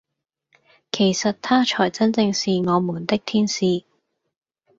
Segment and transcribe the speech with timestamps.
[0.91, 3.85] 其實他才真正是我們的天使。